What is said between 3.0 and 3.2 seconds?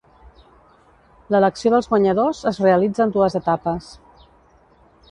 en